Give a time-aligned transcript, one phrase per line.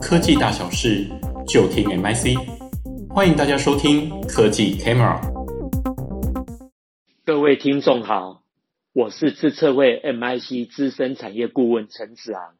[0.00, 1.06] 科技大小事
[1.46, 2.34] 就听 MIC，
[3.10, 5.20] 欢迎大家收听科技 Camera。
[7.26, 8.42] 各位听众好，
[8.94, 12.54] 我是资策会 MIC 资深产业顾问陈子昂。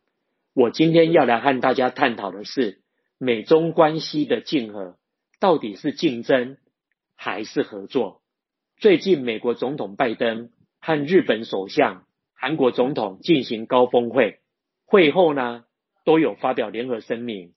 [0.52, 2.82] 我今天要来和大家探讨的是
[3.16, 4.96] 美中关系的竞合，
[5.38, 6.58] 到底是竞争
[7.16, 8.20] 还是合作？
[8.76, 10.50] 最近美国总统拜登
[10.80, 14.40] 和日本首相、韩国总统进行高峰会，
[14.84, 15.64] 会后呢，
[16.10, 17.52] 都有发表联合声明，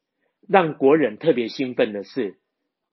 [0.47, 2.35] 让国人特别兴奋的是，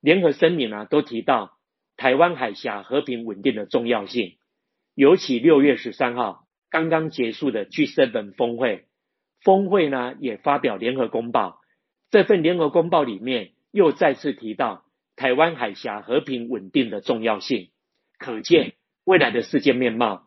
[0.01, 1.59] 联合声明呢都提到
[1.99, 4.39] 台湾海峡和平稳定的重要性。
[4.95, 8.87] 尤其六月十三号刚刚结束的 G7 峰会，
[9.43, 11.61] 峰会呢也发表联合公报，
[12.11, 17.69] 这份联合公报里面又再次提到台湾海峡和平稳定的重要性。
[18.19, 18.73] 可见
[19.05, 20.23] 未来的世界面貌，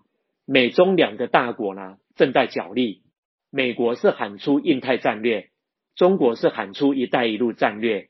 [0.46, 3.02] 美中两个大国呢正在角力。
[3.56, 5.52] 美国是喊出印太战略，
[5.96, 8.10] 中国是喊出一带一路战略。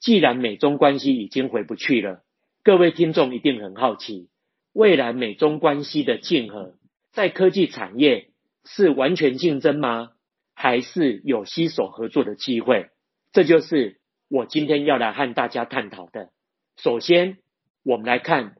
[0.00, 2.22] 既然美中关系已经回不去了，
[2.64, 4.30] 各位听众一定很好奇，
[4.72, 6.72] 未来美中关系的竞合，
[7.12, 8.30] 在科技产业
[8.64, 10.12] 是完全竞争吗？
[10.54, 12.86] 还是有携手合作的机会？
[13.30, 16.30] 这就是我今天要来和大家探讨的。
[16.78, 17.36] 首先，
[17.82, 18.56] 我们来看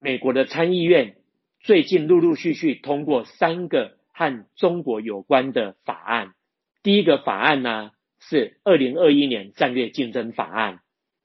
[0.00, 1.14] 美国的参议院
[1.60, 3.96] 最近陆陆续续通过三个。
[4.18, 6.34] 和中国有关的法案，
[6.82, 10.80] 第一个法案呢是二零二一年战略竞争法案。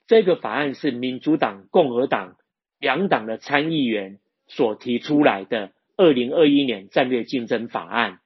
[0.06, 2.36] 这个法案是民主党、共和党
[2.78, 8.20] 两党的参议员所提出来的二零二一年战略竞争法案。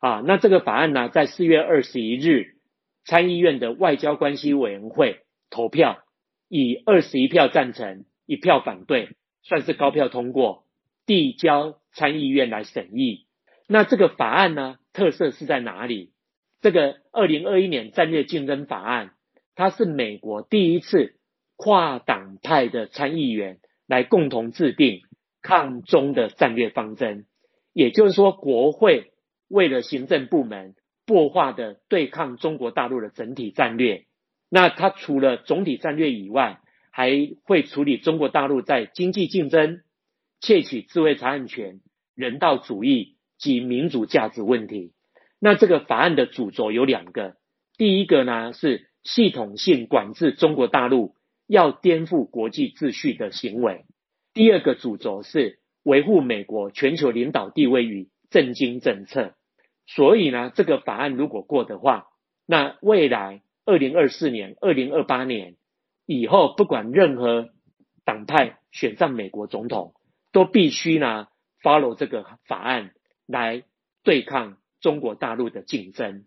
[0.00, 2.56] 啊，那这个法案呢，在四月二十一日
[3.04, 6.02] 参议院的外交关系委员会投票，
[6.46, 10.66] 以二十一票赞成、一票反对，算是高票通过，
[11.06, 13.26] 递交参议院来审议。
[13.72, 16.10] 那这个法案呢，特色是在哪里？
[16.60, 19.12] 这个二零二一年战略竞争法案，
[19.54, 21.14] 它是美国第一次
[21.54, 25.02] 跨党派的参议员来共同制定
[25.40, 27.26] 抗中的战略方针。
[27.72, 29.12] 也就是说，国会
[29.46, 30.74] 为了行政部门
[31.06, 34.06] 擘画的对抗中国大陆的整体战略。
[34.48, 36.58] 那它除了总体战略以外，
[36.90, 37.12] 还
[37.44, 39.82] 会处理中国大陆在经济竞争、
[40.40, 41.80] 窃取智慧财产权、
[42.16, 43.14] 人道主义。
[43.40, 44.92] 及民主价值问题，
[45.40, 47.36] 那这个法案的主轴有两个，
[47.78, 53.86] 第一个呢是系统性管制中国大陆要颠覆国际秩序的行为，
[54.34, 59.34] 第二个主轴是维护美国全球领导地位与政经政策。
[59.86, 62.08] 所以呢，这个法案如果过的话，
[62.46, 65.56] 那未来二零二四年、二零二八年
[66.04, 67.48] 以后，不管任何
[68.04, 69.94] 党派选上美国总统，
[70.30, 71.28] 都必须呢
[71.62, 72.92] follow 这个法案。
[73.30, 73.64] 来
[74.02, 76.24] 对抗中国大陆的竞争，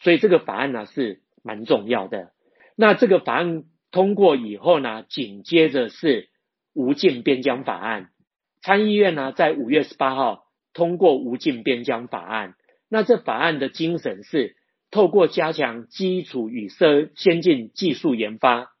[0.00, 2.32] 所以这个法案呢是蛮重要的。
[2.76, 6.28] 那这个法案通过以后呢，紧接着是
[6.74, 8.10] 无尽边疆法案。
[8.60, 12.54] 参议院呢在五月十八号通过无尽边疆法案。
[12.88, 14.56] 那这法案的精神是
[14.90, 18.72] 透过加强基础与设先进技术研发，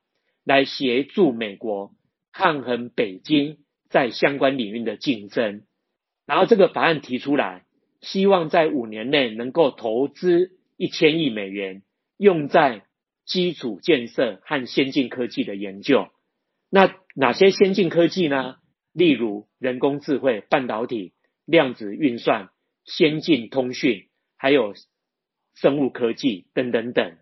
[0.44, 1.92] 来协助美国
[2.32, 3.58] 抗衡北京
[3.88, 5.62] 在相关领域的竞争。
[6.32, 7.66] 然后这个法案提出来，
[8.00, 11.82] 希望在五年内能够投资一千亿美元，
[12.16, 12.86] 用在
[13.26, 16.08] 基础建设和先进科技的研究。
[16.70, 18.56] 那哪些先进科技呢？
[18.94, 21.12] 例如人工智慧、半导体、
[21.44, 22.48] 量子运算、
[22.86, 24.72] 先进通讯，还有
[25.54, 27.18] 生物科技等等等。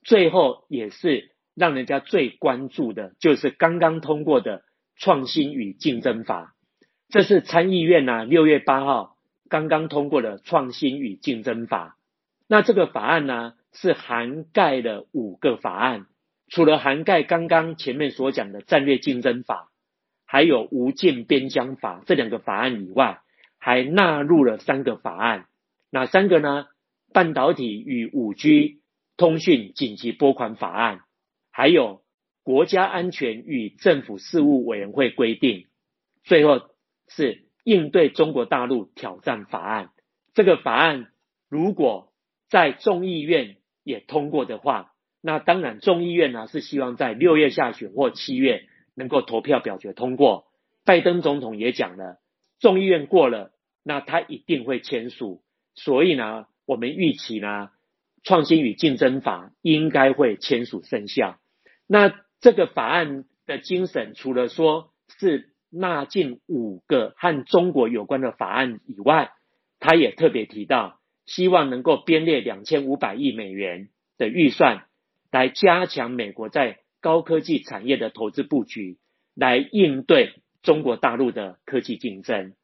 [0.00, 4.62] 最后也是让人家最关注的，就是刚刚通过的
[4.96, 6.54] 创新与竞争法。
[7.14, 9.16] 这是参议院呢六月八号
[9.48, 11.96] 刚刚通过的创新与竞争法。
[12.48, 16.06] 那这个法案呢是涵盖了五个法案，
[16.48, 19.70] 除了涵盖刚刚前面所讲的战略竞争法，
[20.26, 23.20] 还有无尽边疆法这两个法案以外，
[23.60, 25.46] 还纳入了三个法案。
[25.92, 26.66] 哪三个呢？
[27.12, 28.80] 半导体与五 G
[29.16, 31.02] 通讯紧急拨款法案，
[31.52, 32.02] 还有
[32.42, 35.68] 国家安全与政府事务委员会规定。
[36.24, 36.73] 最后。
[37.16, 39.90] 是应对中国大陆挑战法案。
[40.34, 41.08] 这个法案
[41.48, 42.12] 如果
[42.48, 50.46] 在众议院也通过的话，那当然众议院呢是希望在六月下旬或七月能够投票表决通过。
[50.84, 52.18] 拜登总统也讲了，
[52.60, 53.52] 众议院过了，
[53.82, 55.42] 那他一定会签署。
[55.74, 57.70] 所以呢，我们预期呢，
[58.22, 61.38] 创新与竞争法应该会签署生效。
[61.86, 69.32] 那这个法案的精神，除了说是纳进五个和中国有关的法案以外，
[69.80, 74.86] 他也特别提到，希望能够编列两千五百亿美元的预算，
[75.30, 78.98] 来加强美国在高科技产业的投资布局，
[79.34, 82.54] 来应对中国大陆的科技竞争。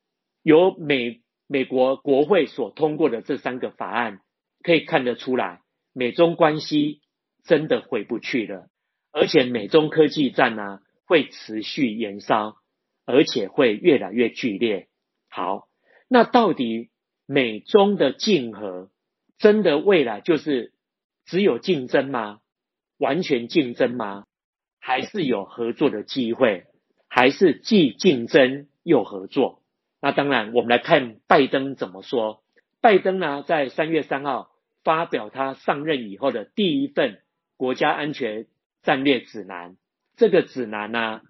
[0.43, 4.21] 由美美国国会所通过的这三个法案，
[4.63, 5.61] 可以看得出来，
[5.93, 7.01] 美中关系
[7.45, 8.69] 真的回不去了，
[9.13, 12.57] 而且美中科技战呢、啊，会持续延烧，
[13.05, 14.89] 而且会越来越剧烈。
[15.29, 15.69] 好，
[16.09, 16.91] 那到底
[17.27, 18.91] 美中的竞合，
[19.39, 20.73] 真的未来就是
[21.27, 22.41] 只有竞争吗？
[22.99, 24.25] 完全竞争吗？
[24.79, 26.65] 还是有合作的机会？
[27.09, 29.63] 还是既竞争又合作？
[30.01, 32.43] 那当然，我们来看拜登怎么说。
[32.81, 34.51] 拜登呢，在三月三号
[34.83, 37.21] 发表他上任以后的第一份
[37.57, 38.47] 国家安全
[38.83, 39.77] 战略指南。
[40.17, 41.21] 这个指南呢，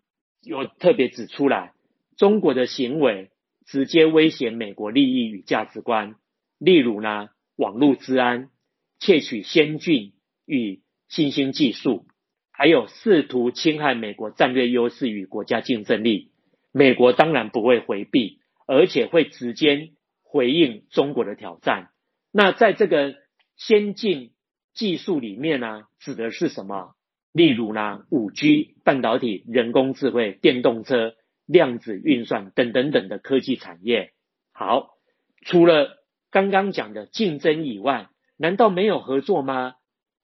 [0.42, 1.72] 有特别指出来，
[2.16, 3.30] 中国的行为
[3.66, 6.16] 直接威胁美国利益与价值观，
[6.58, 8.50] 例如呢，网络治安、
[8.98, 10.12] 窃取先进
[10.46, 12.06] 与新兴技术，
[12.50, 16.30] 还有试图侵害美国战略优势与国家竞争力。
[16.72, 18.38] 美国当然不会回避。
[18.72, 19.90] 而且会直接
[20.22, 21.88] 回应中国的挑战。
[22.30, 23.16] 那在这个
[23.56, 24.30] 先进
[24.72, 26.94] 技术里面呢，指的是什么？
[27.32, 31.14] 例如呢，五 G、半导体、人工智慧、电动车、
[31.46, 34.12] 量子运算等等等的科技产业。
[34.52, 34.96] 好，
[35.42, 35.98] 除了
[36.30, 39.74] 刚刚讲的竞争以外，难道没有合作吗？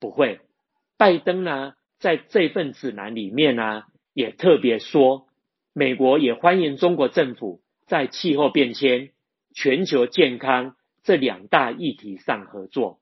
[0.01, 0.41] 不会。
[0.97, 5.29] 拜登呢，在这份指南里面呢，也特别说，
[5.73, 7.61] 美国也欢迎中国政府。
[7.87, 9.11] 在气候变迁、
[9.55, 10.75] 全球健康
[11.05, 12.99] 这两大议题上合作，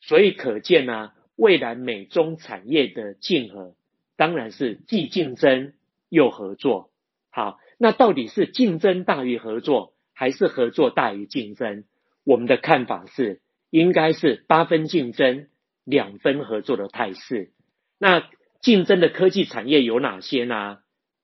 [0.00, 3.74] 所以可见呢、未来美中产业的竞合
[4.16, 5.72] 当然是既竞争
[6.08, 6.90] 又合作。
[7.30, 11.84] 好，那到底是竞争大于合作，还是合作大于竞争？
[12.24, 13.40] 我们的看法是，
[13.70, 15.48] 应该是八分竞争、
[15.84, 17.52] 两分合作的态势。
[17.98, 18.28] 那
[18.60, 20.78] 竞争的科技产业有哪些呢？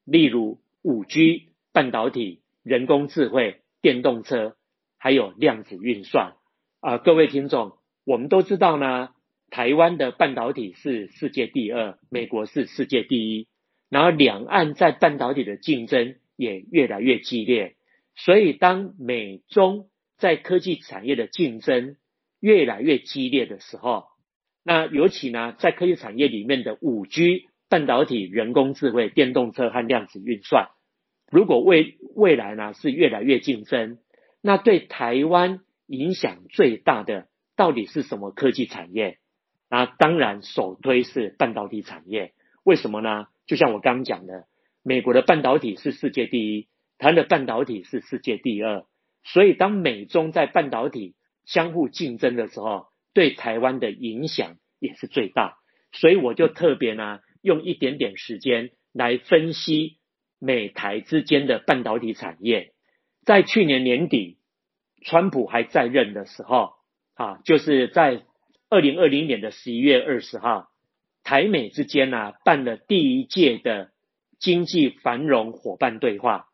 [0.05, 2.41] 例如五 G、半导体。
[2.63, 4.55] 人工智慧、电动车，
[4.99, 6.35] 还有量子运算
[6.81, 9.15] 啊，各位听众，我们都知道呢，
[9.51, 13.49] 台湾的半导体是世界第二，美国是世界第一，
[13.89, 17.75] 然后两岸在半导体的竞争也越来越激烈，
[18.15, 19.89] 所以当美中
[20.19, 21.97] 在科技产业的竞争
[22.39, 24.05] 越来越激烈的时候，
[24.63, 30.69] 那尤其呢，在科技产业里面的五 G、半导体、人工智慧、电动车和量子运算。
[31.31, 33.99] 如果未未来呢是越来越竞争，
[34.43, 39.19] 那对台湾影响最大的到底是什么科技产业？
[39.71, 42.35] 那当然首推是半导体产业。
[42.65, 43.29] 为什么呢？
[43.47, 44.45] 就像我刚刚讲的，
[44.83, 46.69] 美国的半导体是世界第一，
[46.99, 48.85] 台湾的半导体是世界第二。
[49.25, 51.15] 所以当美中在半导体
[51.47, 55.57] 相互竞争的时候，对台湾的影响也是最大。
[55.93, 59.99] 所以我就特别呢用一点点时间来分析。
[60.43, 62.73] 美台之间的半导体产业，
[63.27, 64.39] 在去年年底，
[65.05, 66.73] 川普还在任的时候，
[67.13, 68.23] 啊，就是在
[68.73, 70.69] 二零二零年的十一月二十号，
[71.25, 73.91] 台美之间呢、办了第一届的
[74.39, 76.47] 经济繁荣伙伴对话。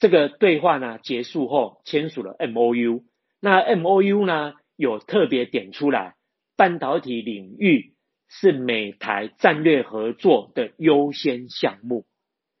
[0.00, 3.04] 这个对话呢结束后，签署了 MOU。
[3.38, 6.16] 那 MOU 呢有特别点出来，
[6.56, 7.94] 半导体领域
[8.26, 12.04] 是美台战略合作的优先项目。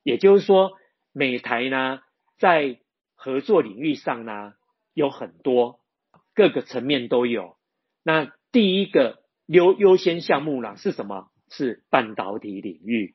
[0.04, 0.70] 也就是说，
[1.12, 1.98] 美台呢
[2.38, 2.78] 在
[3.16, 4.52] 合作领域上呢
[4.94, 5.80] 有很多
[6.32, 7.56] 各个层面都有。
[8.04, 11.28] 那第一个优优先项目呢是什么？
[11.48, 13.14] 是半导体领域。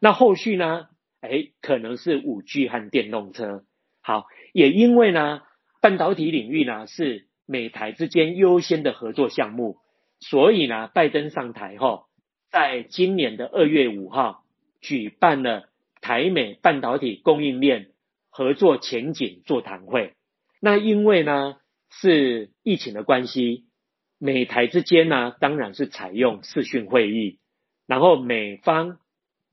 [0.00, 0.86] 那后续呢？
[1.20, 3.64] 哎，可能是五 G 和电动车。
[4.00, 5.42] 好，也因为呢
[5.80, 9.78] 半导体领域呢是美台之间优先的合作项目，
[10.20, 12.06] 所以呢拜登上台后，
[12.50, 14.44] 在今年的二月五号
[14.80, 15.68] 举办了。
[16.00, 17.88] 台美半导体供应链
[18.30, 20.14] 合作前景座谈会，
[20.60, 21.56] 那因为呢
[21.90, 23.64] 是疫情的关系，
[24.18, 27.38] 美台之间呢当然是采用视讯会议，
[27.86, 28.98] 然后美方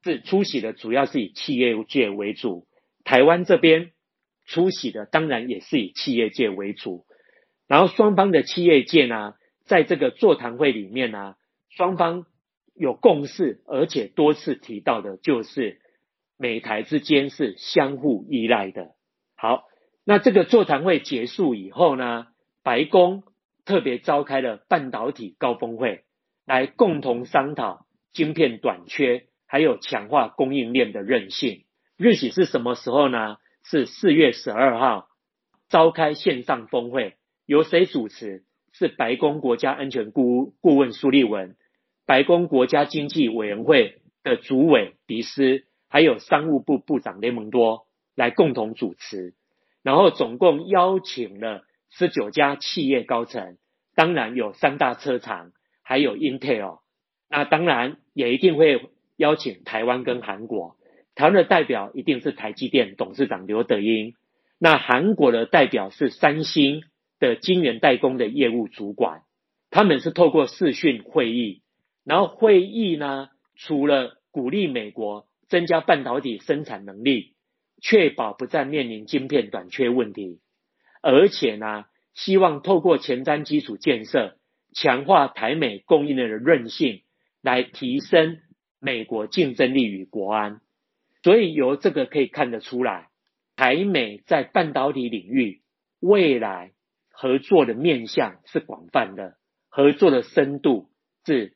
[0.03, 2.67] 是出席的主要是以企业界为主，
[3.03, 3.91] 台湾这边
[4.45, 7.05] 出席的当然也是以企业界为主，
[7.67, 9.33] 然后双方的企业界呢
[9.65, 11.35] 在这个座谈会里面呢，
[11.69, 12.25] 双方
[12.73, 15.81] 有共识，而且多次提到的就是。
[16.37, 18.89] 美台之间是相互依赖的。
[19.37, 19.63] 好，
[20.03, 22.27] 那这个座谈会结束以后呢，
[22.61, 23.23] 白宫
[23.65, 26.03] 特别召开了半导体高峰会，
[26.45, 31.65] 来共同商讨晶片短缺，还有强化供应链的韧性。
[31.97, 33.37] 日期是什么时候呢？
[33.63, 35.07] 是四月十二号
[35.69, 37.15] 召开线上峰会，
[37.47, 38.43] 由谁主持？
[38.71, 41.55] 是白宫国家安全顾顾问苏利文，
[42.05, 49.33] 白宫国家经济委员会的主委迪斯，还有商务部部长雷蒙多来共同主持，
[49.81, 51.64] 然后总共邀请了
[51.97, 53.57] 十九家企业高层，
[53.95, 56.79] 当然有三大车厂，还有 Intel，
[57.29, 60.75] 那当然也一定会邀请台湾跟韩国。
[61.15, 64.13] 台湾的代表一定是台积电董事长刘德英，
[64.59, 66.83] 那韩国的代表是三星
[67.17, 69.21] 的晶圆代工的业务主管，
[69.69, 71.61] 他们是透过视讯会议，
[72.03, 77.35] 然后会议呢，除了鼓励美国增加半导体生产能力，
[77.81, 80.41] 确保不再面临晶片短缺问题，
[81.07, 81.85] 而且呢，
[82.15, 84.39] 希望透过前瞻基础建设，
[84.73, 87.03] 强化台美供应链的韧性，
[87.43, 88.39] 来提升
[88.79, 90.61] 美国竞争力与国安。
[91.21, 93.09] 所以由这个可以看得出来，
[93.55, 95.61] 台美在半导体领域
[95.99, 96.71] 未来
[97.11, 99.35] 合作的面向是广泛的，
[99.69, 100.89] 合作的深度
[101.23, 101.55] 是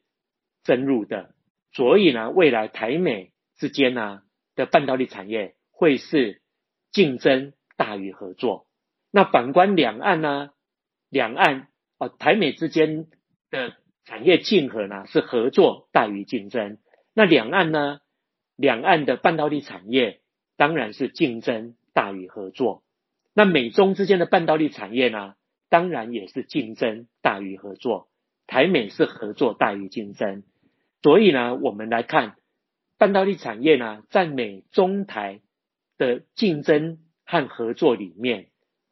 [0.64, 1.34] 深入的。
[1.74, 4.22] 所以呢，未来台美之间呢
[4.54, 6.44] 的半导体产业会是
[6.92, 8.69] 竞争大于合作。
[9.12, 10.52] 那反观两岸呢，
[11.10, 13.08] 两岸哦，台美之间
[13.50, 13.74] 的
[14.06, 16.78] 产业竞合呢是合作大于竞争。
[17.14, 18.00] 那两岸呢？
[18.56, 20.20] 两岸的半导体产业
[20.58, 22.84] 当然是竞争大于合作，
[23.34, 25.36] 那美中之间的半导体产业呢，
[25.70, 28.10] 当然也是竞争大于合作。
[28.48, 30.44] 台美是合作大于竞争，
[31.02, 32.36] 所以呢，我们来看
[32.98, 35.40] 半导体产业呢，在美中台
[35.98, 38.48] 的竞争和合作里面，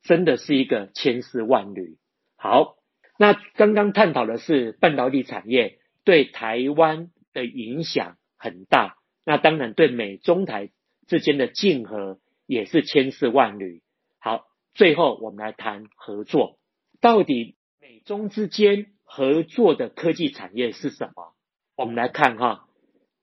[0.07, 1.97] 真的是一个千丝万缕。
[2.37, 2.77] 好，
[3.19, 8.95] 那刚刚探讨的是半导体产业对台湾的影响很大。
[9.25, 10.69] 那当然，对美中台
[11.07, 13.81] 之间的竞合也是千丝万缕。
[14.17, 16.57] 好，最后我们来谈合作，
[17.01, 21.33] 到底美中之间合作的科技产业是什么？
[21.75, 22.67] 我们来看哈，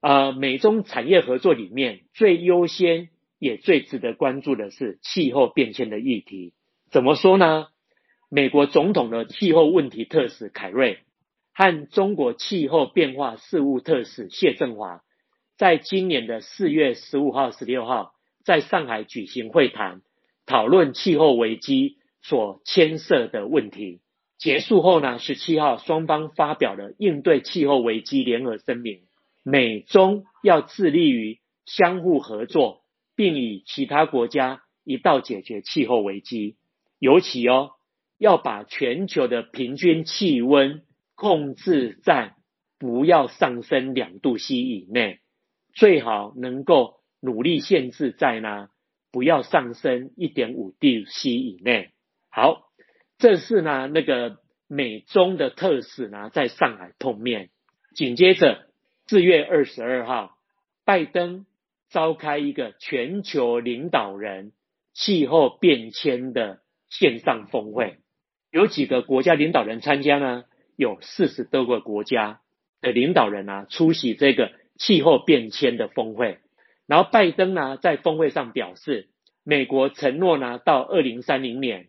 [0.01, 6.53] 呃，美中产业合作里面最优先也最值得关注的是气候变迁的议题。
[6.95, 7.67] 怎么说呢？
[8.29, 10.99] 美国总统的气候问题特使凯瑞
[11.53, 15.01] 和中国气候变化事务特使谢振华。
[15.57, 18.13] 在今年的四月十五号、十六号，
[18.45, 20.03] 在上海举行会谈，
[20.45, 23.99] 讨论气候危机所牵涉的问题。
[24.37, 29.01] 结束后呢，十七号双方发表了应对气候危机联合声明，
[29.43, 32.83] 美中要致力于相互合作，
[33.17, 36.55] 并与其他国家一道解决气候危机。
[36.99, 37.71] 尤其哦，
[38.17, 40.83] 要把全球的平均气温
[41.15, 42.35] 控制在
[42.79, 45.19] 不要上升两度 C 以内。
[45.73, 48.69] 最好能够努力限制在呢，
[49.11, 51.91] 不要上升一点五度 C 以内。
[52.29, 52.71] 好，
[53.17, 54.37] 这是呢那个
[54.67, 57.49] 美中的特使呢在上海碰面。
[57.93, 58.67] 紧接着
[59.07, 60.37] 四月二十二号，
[60.85, 61.45] 拜登
[61.89, 64.51] 召开一个全球领导人
[64.93, 66.59] 气候变迁的
[66.99, 67.97] 线上峰会，
[68.51, 70.43] 有几个国家领导人参加呢？
[70.75, 72.41] 有四十多个国家
[72.81, 74.51] 的领导人啊出席这个。
[74.77, 76.39] 气候变迁的峰会，
[76.85, 79.07] 然后拜登呢在峰会上表示，
[79.45, 81.87] 美国承诺呢到二零三零年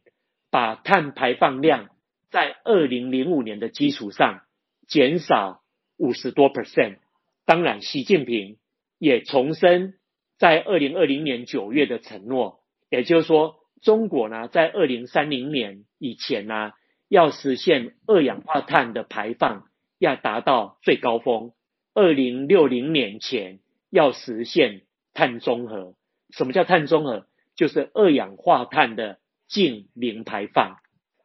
[0.52, 1.90] 把碳排放量
[2.30, 4.42] 在二零零五年的基础上
[4.86, 5.62] 减少
[5.96, 6.98] 五十多 percent。
[7.44, 8.56] 当然，习近平
[9.00, 9.94] 也重申
[10.38, 16.72] 在二零二零年九月的承诺，也就是说，中国呢在二零三零年以前呢
[17.08, 19.68] 要实现二氧化碳的排放
[19.98, 21.52] 要达到最高峰。
[21.94, 24.82] 二零六零年前要实现
[25.14, 25.94] 碳中和。
[26.30, 27.26] 什么叫碳中和？
[27.54, 29.18] 就是二氧化碳的
[29.48, 30.76] 净零排放。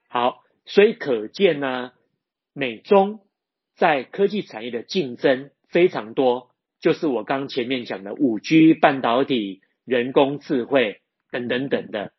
[0.07, 1.91] 好，所以可见呢，
[2.53, 3.19] 美中
[3.75, 12.13] 在科技产业的竞争非常多，就是我刚前面讲的五 G 半导体、人工智慧等等等的。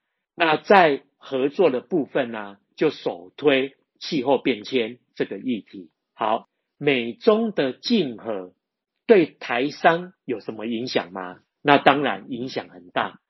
[0.44, 5.90] 那在合作的部分呢，就首推气候变迁这个议题。
[6.14, 6.49] 好。
[6.78, 8.54] 美中的竞合
[9.06, 11.38] 对台商有什么影响吗？
[11.62, 13.20] 那当然影响很大。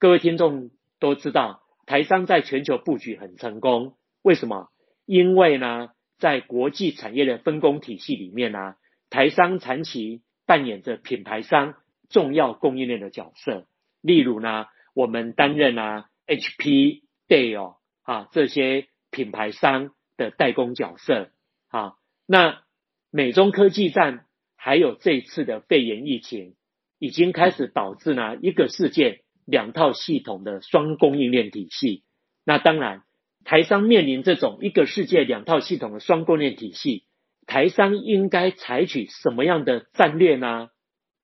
[0.00, 3.94] 各位听众都知道，台商在全球布局很成功。
[4.22, 4.70] 为什么？
[5.04, 8.74] 因为呢，在国际产业的分工体系里面呢，
[9.08, 11.76] 台商长期扮演着品牌商
[12.08, 13.68] 重要供应链的角色。
[14.00, 21.30] 例如呢，我们担任啊 HP、d a l e 啊这些品牌商的代工角色。
[21.68, 21.94] 啊，
[22.26, 22.64] 那。
[23.12, 26.54] 美中科技战，还有这次的肺炎疫情，
[26.98, 32.02] 已经开始导致呢一个世界两套系统的双供应链体系。
[32.44, 33.04] 那当然，
[33.44, 37.04] 台商面临这种一个世界两套系统的双供应链体系，
[37.46, 40.68] 台商应该采取什么样的战略呢？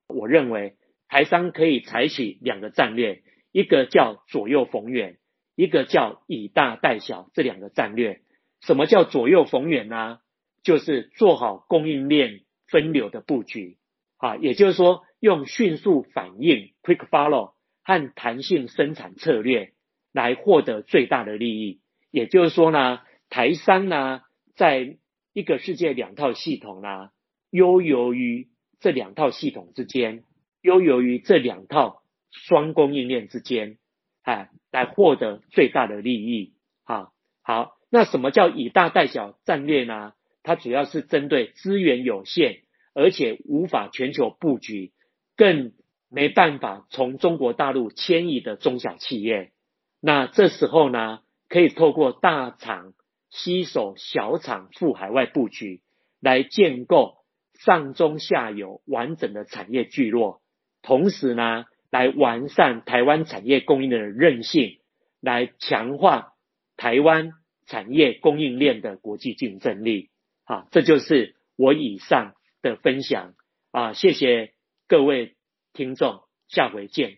[0.08, 0.76] 我认为
[1.08, 5.18] 台商可以采取两个战略，一个叫左右逢源，
[5.54, 8.22] 一个叫以大带小，这两个战略。
[8.60, 10.18] 什么叫左右逢源呢？
[10.62, 13.78] 就是做好供应链分流的布局，
[14.16, 19.72] 啊，也就是说用迅速反应 （quick follow） 和弹性生产策略
[20.12, 21.80] 来获得最大的利益。
[22.12, 24.22] 也就是说呢，台商呢，
[24.54, 24.98] 在
[25.32, 27.10] 一个世界两套系统呢，
[27.50, 30.22] 优游于这两套系统之间，
[30.60, 32.01] 优游于这两套
[32.32, 33.78] 双供应链之间，
[34.22, 36.54] 哎，来获得最大的利益。
[36.82, 37.12] 好，
[37.42, 37.76] 好。
[37.94, 40.14] 那什么叫以大带小战略呢？
[40.42, 42.62] 它主要是针对资源有限，
[42.94, 44.92] 而且无法全球布局，
[45.36, 45.72] 更
[46.08, 49.52] 没办法从中国大陆迁移的中小企业。
[50.00, 51.20] 那这时候呢，
[51.50, 52.94] 可以透过大厂
[53.28, 55.82] 吸手小厂赴海外布局，
[56.18, 57.18] 来建构
[57.58, 60.40] 上中下游完整的产业聚落，
[60.80, 64.80] 同时呢，来完善台湾产业供应链的韧性，
[65.20, 66.32] 来强化
[66.76, 67.34] 台湾。
[67.64, 70.10] 产业供应链的国际竞争力，
[70.44, 73.34] 啊，这就是我以上的分享
[73.70, 74.50] 啊，谢谢
[74.88, 75.36] 各位
[75.72, 77.16] 听众，下回见。